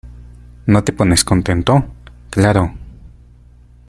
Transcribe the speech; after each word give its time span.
¿no 0.65 0.83
te 0.83 0.93
pones 0.93 1.23
contento? 1.23 1.85
claro... 2.31 2.73